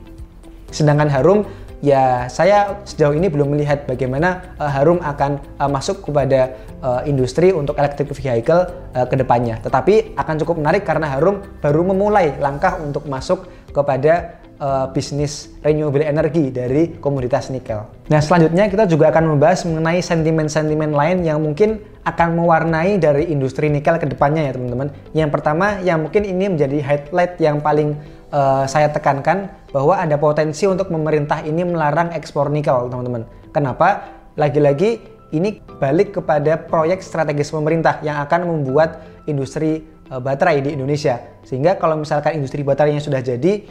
[0.69, 1.47] Sedangkan Harum
[1.79, 7.55] ya saya sejauh ini belum melihat bagaimana uh, Harum akan uh, masuk kepada uh, industri
[7.55, 9.59] untuk electric vehicle uh, ke depannya.
[9.63, 16.03] Tetapi akan cukup menarik karena Harum baru memulai langkah untuk masuk kepada uh, bisnis renewable
[16.03, 17.87] energy dari komoditas nikel.
[18.11, 23.71] Nah selanjutnya kita juga akan membahas mengenai sentimen-sentimen lain yang mungkin akan mewarnai dari industri
[23.71, 24.89] nikel ke depannya ya teman-teman.
[25.15, 27.95] Yang pertama yang mungkin ini menjadi highlight yang paling
[28.33, 33.25] uh, saya tekankan bahwa ada potensi untuk pemerintah ini melarang ekspor nikel, teman-teman.
[33.53, 34.09] Kenapa?
[34.37, 41.21] Lagi-lagi ini balik kepada proyek strategis pemerintah yang akan membuat industri uh, baterai di Indonesia.
[41.45, 43.65] Sehingga kalau misalkan industri baterainya sudah jadi,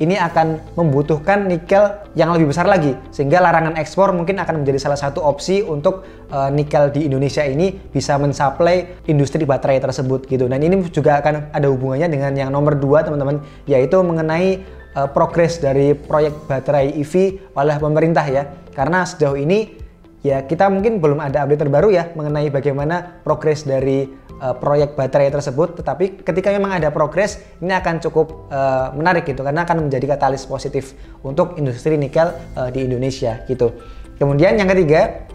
[0.00, 4.96] ini akan membutuhkan nikel yang lebih besar lagi sehingga larangan ekspor mungkin akan menjadi salah
[4.96, 10.48] satu opsi untuk uh, nikel di Indonesia ini bisa mensuplai industri baterai tersebut gitu.
[10.48, 14.64] Dan ini juga akan ada hubungannya dengan yang nomor dua teman-teman yaitu mengenai
[14.96, 18.48] uh, progres dari proyek baterai EV oleh pemerintah ya.
[18.72, 19.76] Karena sejauh ini
[20.24, 24.08] ya kita mungkin belum ada update terbaru ya mengenai bagaimana progres dari
[24.40, 29.44] uh, proyek baterai tersebut tetapi ketika memang ada progres ini akan cukup uh, menarik gitu
[29.44, 33.76] karena akan menjadi katalis positif untuk industri nikel uh, di Indonesia gitu.
[34.16, 35.28] Kemudian yang ketiga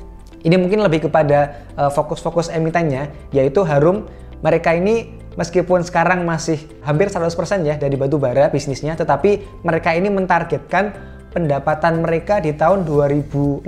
[0.46, 4.06] ini mungkin lebih kepada fokus-fokus uh, emitennya yaitu Harum.
[4.46, 7.34] Mereka ini meskipun sekarang masih hampir 100%
[7.66, 10.94] ya dari batu bara bisnisnya tetapi mereka ini mentargetkan
[11.36, 13.68] pendapatan mereka di tahun 2060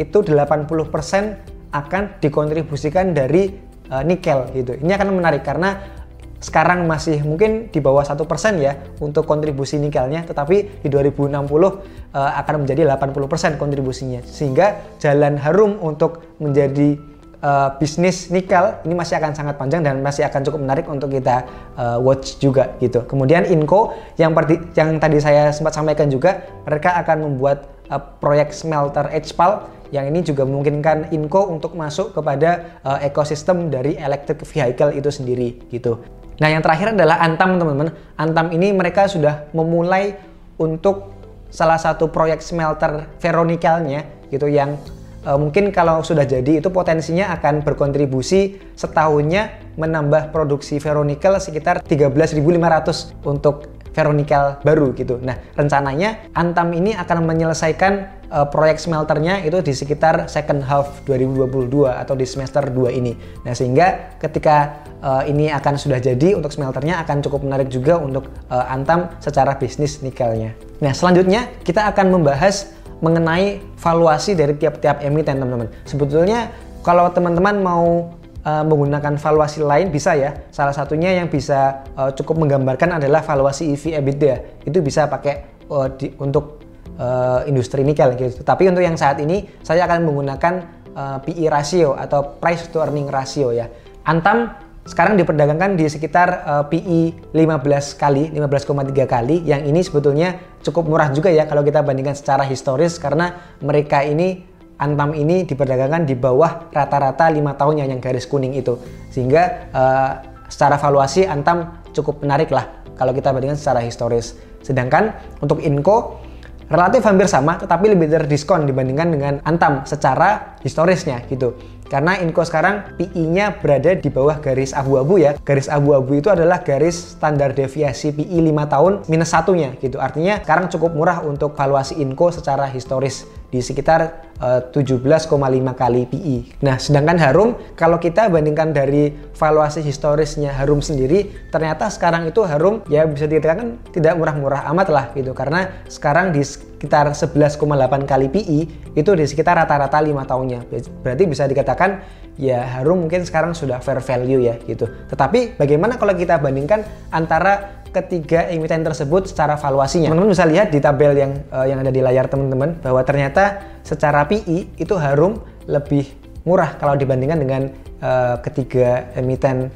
[0.00, 4.76] itu 80% akan dikontribusikan dari uh, nikel gitu.
[4.78, 5.98] Ini akan menarik karena
[6.38, 11.74] sekarang masih mungkin di bawah satu persen ya untuk kontribusi nikelnya, tetapi di 2060 uh,
[12.14, 14.22] akan menjadi 80% kontribusinya.
[14.22, 16.94] Sehingga jalan harum untuk menjadi
[17.42, 21.42] uh, bisnis nikel ini masih akan sangat panjang dan masih akan cukup menarik untuk kita
[21.74, 23.02] uh, watch juga gitu.
[23.06, 24.34] Kemudian Inco yang
[24.78, 30.20] yang tadi saya sempat sampaikan juga mereka akan membuat uh, proyek smelter HPAL yang ini
[30.20, 36.00] juga memungkinkan Inco untuk masuk kepada uh, ekosistem dari electric vehicle itu sendiri gitu.
[36.38, 37.90] Nah yang terakhir adalah Antam teman-teman.
[38.14, 40.14] Antam ini mereka sudah memulai
[40.58, 44.76] untuk salah satu proyek smelter ferronikelnya gitu yang
[45.24, 53.24] uh, mungkin kalau sudah jadi itu potensinya akan berkontribusi setahunnya menambah produksi ferronikel sekitar 13.500
[53.24, 55.18] untuk ferronikel baru gitu.
[55.18, 57.92] Nah, rencananya Antam ini akan menyelesaikan
[58.30, 63.18] uh, proyek smelternya itu di sekitar second half 2022 atau di semester 2 ini.
[63.42, 68.30] Nah, sehingga ketika uh, ini akan sudah jadi untuk smelternya akan cukup menarik juga untuk
[68.54, 70.54] uh, Antam secara bisnis nikelnya.
[70.78, 72.70] Nah, selanjutnya kita akan membahas
[73.02, 75.74] mengenai valuasi dari tiap-tiap emiten, teman-teman.
[75.86, 76.54] Sebetulnya
[76.86, 78.14] kalau teman-teman mau
[78.48, 80.32] uh, menggunakan valuasi lain bisa ya.
[80.48, 84.64] Salah satunya yang bisa uh, cukup menggambarkan adalah valuasi EV EBITDA.
[84.64, 86.64] Itu bisa pakai uh, di, untuk
[86.96, 88.40] uh, industri nikel gitu.
[88.40, 90.54] Tapi untuk yang saat ini saya akan menggunakan
[90.96, 93.68] uh, PE ratio atau price to earning ratio ya.
[94.08, 94.48] Antam
[94.88, 99.44] sekarang diperdagangkan di sekitar uh, PE 15 kali, 15,3 kali.
[99.44, 100.28] Yang ini sebetulnya
[100.64, 104.47] cukup murah juga ya kalau kita bandingkan secara historis karena mereka ini
[104.78, 108.78] Antam ini diperdagangkan di bawah rata-rata lima tahunnya yang garis kuning itu.
[109.10, 110.10] Sehingga uh,
[110.46, 114.38] secara valuasi Antam cukup menarik lah kalau kita bandingkan secara historis.
[114.62, 116.22] Sedangkan untuk Inco
[116.68, 121.58] relatif hampir sama tetapi lebih terdiskon dibandingkan dengan Antam secara historisnya gitu.
[121.88, 125.34] Karena Inco sekarang PI-nya berada di bawah garis abu-abu ya.
[125.40, 129.96] Garis abu-abu itu adalah garis standar deviasi PI 5 tahun minus satunya gitu.
[129.96, 135.28] Artinya sekarang cukup murah untuk valuasi Inco secara historis di sekitar uh, eh, 17,5
[135.72, 136.36] kali PI.
[136.60, 142.84] Nah, sedangkan Harum kalau kita bandingkan dari valuasi historisnya Harum sendiri, ternyata sekarang itu Harum
[142.92, 147.58] ya bisa dikatakan tidak murah-murah amat lah gitu karena sekarang di sekitar 11,8
[148.04, 148.58] kali PI
[148.94, 150.60] itu di sekitar rata-rata 5 tahunnya.
[151.02, 151.90] Berarti bisa dikatakan
[152.38, 154.86] ya Harum mungkin sekarang sudah fair value ya gitu.
[155.10, 160.08] Tetapi bagaimana kalau kita bandingkan antara ketiga emiten tersebut secara valuasinya?
[160.08, 164.24] Teman-teman bisa lihat di tabel yang uh, yang ada di layar teman-teman bahwa ternyata secara
[164.24, 166.06] PI itu Harum lebih
[166.46, 167.62] murah kalau dibandingkan dengan
[168.00, 169.68] uh, ketiga emiten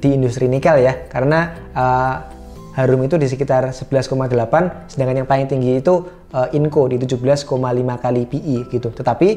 [0.00, 2.16] di industri nikel ya karena uh,
[2.78, 4.16] Harum itu di sekitar 11,8
[4.86, 7.44] sedangkan yang paling tinggi itu uh, Inco di 17,5
[7.98, 8.88] kali PI gitu.
[8.94, 9.28] Tetapi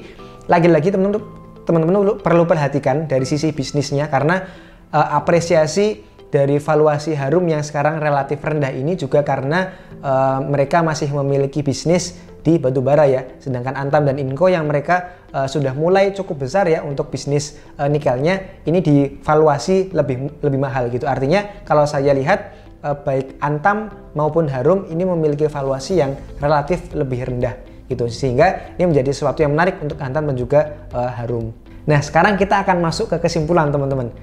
[0.45, 4.43] lagi-lagi teman-teman teman-teman perlu perhatikan dari sisi bisnisnya karena
[4.91, 11.11] uh, apresiasi dari valuasi Harum yang sekarang relatif rendah ini juga karena uh, mereka masih
[11.11, 13.27] memiliki bisnis di batubara ya.
[13.37, 17.85] Sedangkan Antam dan Inco yang mereka uh, sudah mulai cukup besar ya untuk bisnis uh,
[17.91, 21.05] nikelnya ini divaluasi lebih lebih mahal gitu.
[21.05, 27.70] Artinya kalau saya lihat baik Antam maupun Harum ini memiliki valuasi yang relatif lebih rendah
[27.91, 31.51] gitu sehingga ini menjadi sesuatu yang menarik untuk Antam dan juga uh, Harum.
[31.83, 34.15] Nah sekarang kita akan masuk ke kesimpulan teman-teman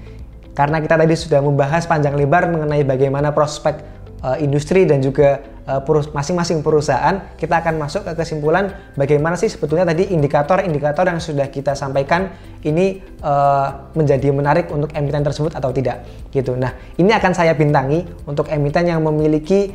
[0.57, 3.79] karena kita tadi sudah membahas panjang lebar mengenai bagaimana prospek
[4.23, 5.79] uh, industri dan juga uh,
[6.11, 11.75] masing-masing perusahaan kita akan masuk ke kesimpulan bagaimana sih sebetulnya tadi indikator-indikator yang sudah kita
[11.75, 12.31] sampaikan
[12.67, 16.03] ini uh, menjadi menarik untuk emiten tersebut atau tidak
[16.33, 16.55] gitu.
[16.59, 19.71] Nah ini akan saya bintangi untuk emiten yang memiliki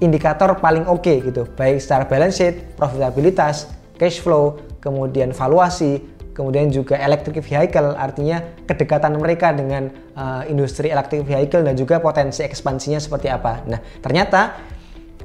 [0.00, 3.68] indikator paling oke okay, gitu, baik secara balance sheet, profitabilitas,
[4.00, 6.00] cash flow, kemudian valuasi,
[6.32, 12.40] kemudian juga electric vehicle, artinya kedekatan mereka dengan uh, industri electric vehicle dan juga potensi
[12.40, 13.60] ekspansinya seperti apa.
[13.68, 14.56] Nah, ternyata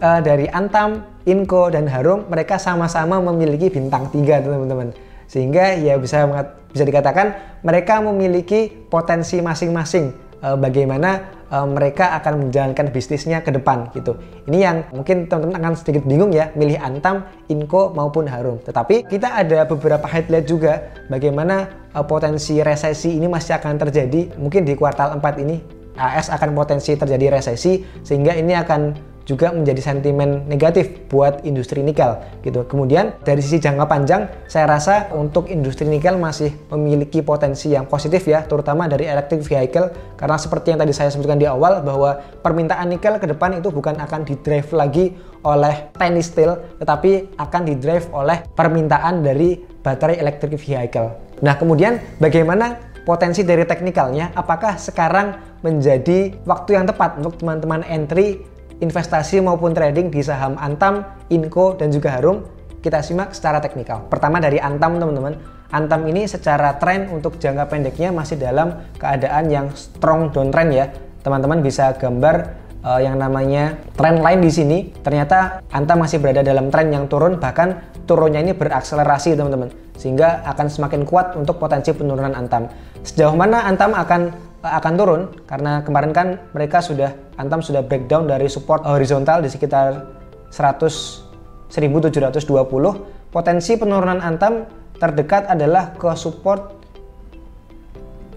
[0.04, 4.92] uh, dari Antam, Inco, dan Harum mereka sama-sama memiliki bintang tiga teman-teman.
[5.26, 6.28] Sehingga ya bisa
[6.70, 13.88] bisa dikatakan mereka memiliki potensi masing-masing uh, bagaimana uh, mereka akan menjalankan bisnisnya ke depan
[13.96, 14.20] gitu.
[14.52, 18.60] Ini yang mungkin teman-teman akan sedikit bingung ya, milih Antam, Inco maupun Harum.
[18.60, 24.68] Tetapi kita ada beberapa highlight juga bagaimana uh, potensi resesi ini masih akan terjadi mungkin
[24.68, 25.58] di kuartal 4 ini
[25.96, 32.22] AS akan potensi terjadi resesi sehingga ini akan juga menjadi sentimen negatif buat industri nikel
[32.46, 32.64] gitu.
[32.70, 38.24] Kemudian dari sisi jangka panjang saya rasa untuk industri nikel masih memiliki potensi yang positif
[38.30, 42.88] ya, terutama dari electric vehicle karena seperti yang tadi saya sebutkan di awal bahwa permintaan
[42.94, 48.46] nikel ke depan itu bukan akan didrive lagi oleh tiny steel tetapi akan didrive oleh
[48.54, 51.14] permintaan dari baterai electric vehicle.
[51.42, 58.42] Nah, kemudian bagaimana potensi dari teknikalnya apakah sekarang menjadi waktu yang tepat untuk teman-teman entry
[58.84, 62.44] investasi maupun trading di saham Antam, Inco, dan juga Harum,
[62.86, 64.06] kita simak secara teknikal.
[64.12, 65.34] Pertama dari Antam teman-teman.
[65.74, 70.86] Antam ini secara tren untuk jangka pendeknya masih dalam keadaan yang strong downtrend ya.
[71.26, 72.54] Teman-teman bisa gambar
[72.86, 74.78] uh, yang namanya trend line di sini.
[75.02, 79.74] Ternyata Antam masih berada dalam tren yang turun bahkan turunnya ini berakselerasi teman-teman.
[79.98, 82.70] Sehingga akan semakin kuat untuk potensi penurunan Antam.
[83.02, 88.50] Sejauh mana Antam akan akan turun karena kemarin kan mereka sudah Antam sudah breakdown dari
[88.50, 90.06] support horizontal di sekitar
[90.50, 96.82] 100 1720 potensi penurunan Antam terdekat adalah ke support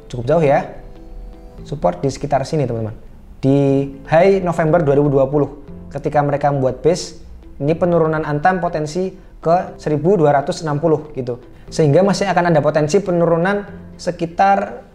[0.09, 0.65] cukup jauh ya
[1.63, 2.97] support di sekitar sini teman-teman
[3.39, 7.23] di high November 2020 ketika mereka membuat base
[7.59, 11.35] ini penurunan Antam potensi ke 1260 gitu.
[11.69, 13.67] Sehingga masih akan ada potensi penurunan
[13.99, 14.88] sekitar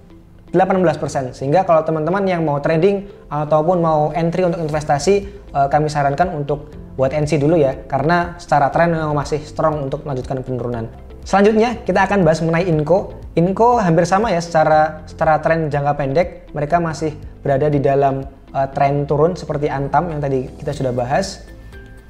[0.54, 1.34] 18%.
[1.34, 5.14] Sehingga kalau teman-teman yang mau trading ataupun mau entry untuk investasi,
[5.50, 10.06] eh, kami sarankan untuk buat NC dulu ya, karena secara tren memang masih strong untuk
[10.06, 10.86] melanjutkan penurunan.
[11.26, 13.18] Selanjutnya kita akan bahas mengenai Inco.
[13.34, 18.68] Inco hampir sama ya secara secara tren jangka pendek, mereka masih berada di dalam uh,
[18.76, 21.48] tren turun seperti Antam yang tadi kita sudah bahas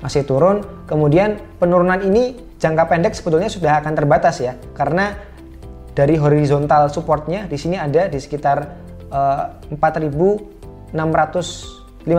[0.03, 0.65] masih turun.
[0.89, 5.15] Kemudian penurunan ini jangka pendek sebetulnya sudah akan terbatas ya, karena
[5.93, 8.57] dari horizontal supportnya di sini ada di sekitar
[9.13, 12.09] uh, eh, 4650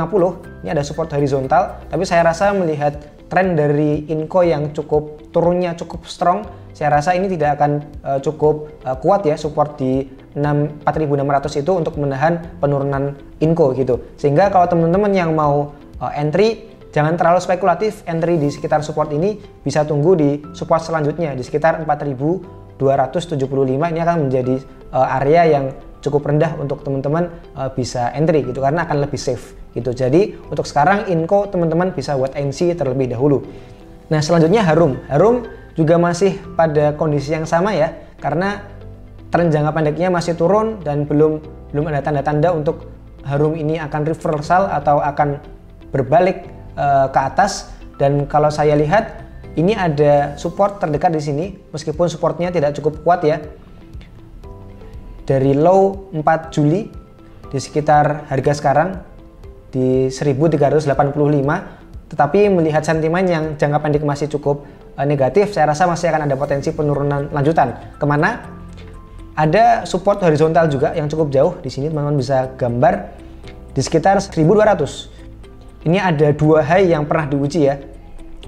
[0.65, 2.95] ini ada support horizontal tapi saya rasa melihat
[3.27, 8.83] tren dari Inco yang cukup turunnya cukup strong saya rasa ini tidak akan uh, cukup
[8.83, 14.03] uh, kuat ya support di 4600 itu untuk menahan penurunan Inco gitu.
[14.19, 15.71] Sehingga kalau teman-teman yang mau
[16.03, 19.35] uh, entry Jangan terlalu spekulatif entry di sekitar support ini
[19.67, 21.83] bisa tunggu di support selanjutnya di sekitar
[22.79, 24.57] 4275 ini akan menjadi
[24.91, 25.65] uh, area yang
[26.05, 29.91] cukup rendah untuk teman-teman uh, bisa entry gitu karena akan lebih safe gitu.
[29.97, 33.41] Jadi untuk sekarang Inco teman-teman bisa buat NC terlebih dahulu.
[34.13, 35.01] Nah, selanjutnya Harum.
[35.09, 37.91] Harum juga masih pada kondisi yang sama ya
[38.23, 38.63] karena
[39.35, 41.43] tren jangka pendeknya masih turun dan belum
[41.75, 42.87] belum ada tanda-tanda untuk
[43.27, 45.41] Harum ini akan reversal atau akan
[45.91, 46.47] berbalik
[46.79, 49.24] uh, ke atas dan kalau saya lihat
[49.55, 53.39] ini ada support terdekat di sini meskipun supportnya tidak cukup kuat ya.
[55.25, 56.91] Dari low 4 Juli
[57.49, 58.91] di sekitar harga sekarang
[59.71, 60.91] di 1385
[62.11, 64.67] tetapi melihat sentimen yang jangka pendek masih cukup
[64.99, 67.95] uh, negatif saya rasa masih akan ada potensi penurunan lanjutan.
[67.97, 68.43] Ke mana?
[69.35, 71.55] Ada support horizontal juga yang cukup jauh.
[71.59, 73.19] Di sini teman-teman bisa gambar
[73.75, 77.94] di sekitar 1200 ini ada dua high yang pernah diuji ya.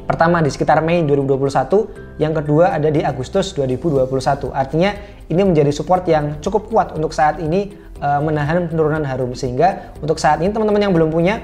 [0.06, 4.54] Pertama di sekitar Mei 2021, yang kedua ada di Agustus 2021.
[4.54, 4.94] Artinya
[5.26, 10.22] ini menjadi support yang cukup kuat untuk saat ini uh, menahan penurunan harum sehingga untuk
[10.22, 11.42] saat ini teman-teman yang belum punya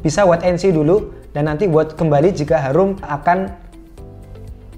[0.00, 3.52] bisa buat NC dulu dan nanti buat kembali jika harum akan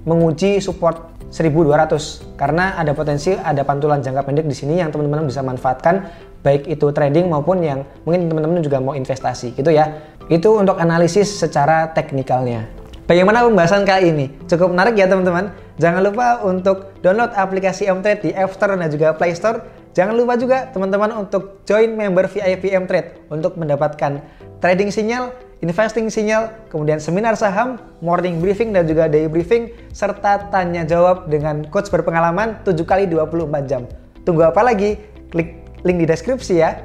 [0.03, 5.39] menguji support 1200 karena ada potensi ada pantulan jangka pendek di sini yang teman-teman bisa
[5.39, 6.11] manfaatkan
[6.43, 11.31] baik itu trading maupun yang mungkin teman-teman juga mau investasi gitu ya itu untuk analisis
[11.31, 12.80] secara teknikalnya.
[13.11, 14.25] Bagaimana pembahasan kali ini?
[14.47, 15.51] Cukup menarik ya teman-teman.
[15.83, 19.67] Jangan lupa untuk download aplikasi Mtrade di App Store dan juga Play Store.
[19.91, 24.23] Jangan lupa juga teman-teman untuk join member VIP Mtrade untuk mendapatkan
[24.63, 30.87] trading sinyal, investing sinyal, kemudian seminar saham, morning briefing dan juga day briefing, serta tanya
[30.87, 33.91] jawab dengan coach berpengalaman 7 kali 24 jam.
[34.23, 34.95] Tunggu apa lagi?
[35.35, 36.79] Klik link di deskripsi ya.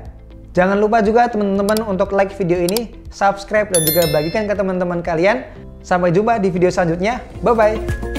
[0.59, 5.66] Jangan lupa juga teman-teman untuk like video ini, subscribe dan juga bagikan ke teman-teman kalian.
[5.87, 7.22] Sampai jumpa di video selanjutnya.
[7.47, 8.16] Bye-bye.